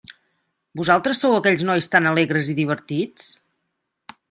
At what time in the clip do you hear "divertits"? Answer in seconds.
2.63-3.31